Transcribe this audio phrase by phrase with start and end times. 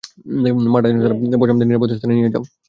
[0.73, 2.43] মা ডাইনোসর আর পসামদের নিরাপদ স্থানে নিয়ে যাও।